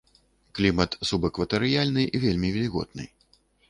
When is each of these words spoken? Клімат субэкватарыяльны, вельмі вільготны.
Клімат 0.59 0.97
субэкватарыяльны, 1.11 2.09
вельмі 2.27 2.49
вільготны. 2.61 3.05